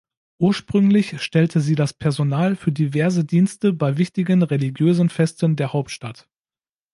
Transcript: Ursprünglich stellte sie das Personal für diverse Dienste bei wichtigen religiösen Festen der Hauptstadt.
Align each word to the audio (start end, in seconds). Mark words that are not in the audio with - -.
Ursprünglich 0.39 1.21
stellte 1.21 1.61
sie 1.61 1.75
das 1.75 1.93
Personal 1.93 2.55
für 2.55 2.71
diverse 2.71 3.23
Dienste 3.23 3.71
bei 3.71 3.99
wichtigen 3.99 4.41
religiösen 4.41 5.09
Festen 5.09 5.55
der 5.55 5.73
Hauptstadt. 5.73 6.27